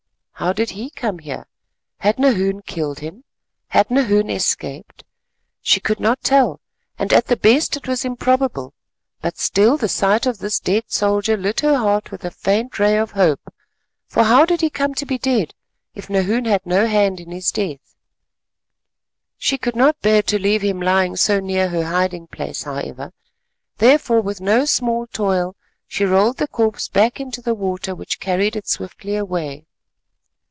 How 0.41 0.53
did 0.53 0.71
he 0.71 0.89
come 0.89 1.19
here? 1.19 1.45
Had 1.99 2.17
Nahoon 2.17 2.63
killed 2.63 2.97
him? 2.97 3.23
Had 3.67 3.89
Nahoon 3.91 4.31
escaped? 4.31 5.03
She 5.61 5.79
could 5.79 5.99
not 5.99 6.23
tell, 6.23 6.59
and 6.97 7.13
at 7.13 7.27
the 7.27 7.37
best 7.37 7.77
it 7.77 7.87
was 7.87 8.03
improbable, 8.03 8.73
but 9.21 9.37
still 9.37 9.77
the 9.77 9.87
sight 9.87 10.25
of 10.25 10.39
this 10.39 10.59
dead 10.59 10.85
soldier 10.87 11.37
lit 11.37 11.59
her 11.59 11.77
heart 11.77 12.09
with 12.09 12.25
a 12.25 12.31
faint 12.31 12.79
ray 12.79 12.97
of 12.97 13.11
hope, 13.11 13.53
for 14.07 14.23
how 14.23 14.43
did 14.45 14.61
he 14.61 14.71
come 14.71 14.95
to 14.95 15.05
be 15.05 15.19
dead 15.19 15.53
if 15.93 16.09
Nahoon 16.09 16.45
had 16.45 16.65
no 16.65 16.87
hand 16.87 17.19
in 17.19 17.29
his 17.29 17.51
death? 17.51 17.93
She 19.37 19.59
could 19.59 19.75
not 19.75 20.01
bear 20.01 20.23
to 20.23 20.39
leave 20.39 20.63
him 20.63 20.81
lying 20.81 21.15
so 21.17 21.39
near 21.39 21.69
her 21.69 21.83
hiding 21.85 22.25
place, 22.25 22.63
however; 22.63 23.13
therefore, 23.77 24.21
with 24.21 24.41
no 24.41 24.65
small 24.65 25.05
toil, 25.05 25.55
she 25.87 26.03
rolled 26.03 26.37
the 26.37 26.47
corpse 26.47 26.87
back 26.87 27.19
into 27.19 27.43
the 27.43 27.53
water, 27.53 27.93
which 27.93 28.19
carried 28.19 28.55
it 28.55 28.67
swiftly 28.67 29.15
away. 29.15 29.65